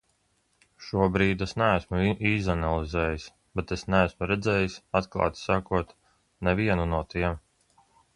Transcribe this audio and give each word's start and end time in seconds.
Šobrīd 0.83 1.41
es 1.45 1.51
neesmu 1.61 1.99
izanalizējis, 2.29 3.27
bet 3.59 3.73
es 3.75 3.83
neesmu 3.95 4.29
redzējis, 4.31 4.79
atklāti 5.01 5.41
sakot, 5.43 5.93
nevienu 6.49 6.89
no 6.95 7.03
tiem. 7.15 7.37